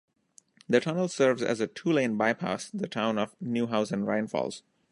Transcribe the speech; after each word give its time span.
The 0.67 0.79
tunnel 0.79 1.07
serves 1.09 1.43
as 1.43 1.59
a 1.59 1.67
two-lane 1.67 2.17
bypass 2.17 2.71
the 2.71 2.87
town 2.87 3.19
of 3.19 3.35
Neuhausen 3.39 4.03
Rhine 4.07 4.25
Falls. 4.25 4.63